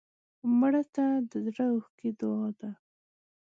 مړه 0.59 0.83
ته 0.95 1.05
د 1.29 1.31
زړه 1.47 1.65
اوښکې 1.73 2.09
دعا 2.19 2.47
ده 2.59 2.69